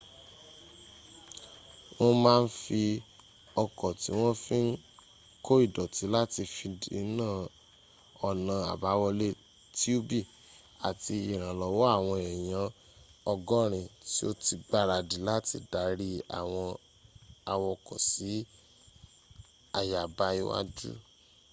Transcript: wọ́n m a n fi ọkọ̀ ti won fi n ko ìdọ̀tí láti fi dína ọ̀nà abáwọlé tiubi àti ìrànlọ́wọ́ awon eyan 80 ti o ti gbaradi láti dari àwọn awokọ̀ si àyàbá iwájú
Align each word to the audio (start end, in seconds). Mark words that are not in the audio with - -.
wọ́n 1.97 2.15
m 2.23 2.25
a 2.33 2.35
n 2.41 2.45
fi 2.61 2.81
ọkọ̀ 3.63 3.91
ti 4.01 4.09
won 4.19 4.35
fi 4.45 4.57
n 4.67 4.69
ko 5.45 5.53
ìdọ̀tí 5.65 6.03
láti 6.15 6.41
fi 6.55 6.65
dína 6.81 7.27
ọ̀nà 8.29 8.55
abáwọlé 8.73 9.27
tiubi 9.77 10.19
àti 10.87 11.13
ìrànlọ́wọ́ 11.31 11.87
awon 11.95 12.19
eyan 12.33 12.67
80 13.31 13.81
ti 14.11 14.21
o 14.29 14.31
ti 14.43 14.53
gbaradi 14.67 15.17
láti 15.29 15.57
dari 15.73 16.09
àwọn 16.39 16.69
awokọ̀ 17.53 17.99
si 18.09 18.31
àyàbá 19.79 20.27
iwájú 20.39 20.91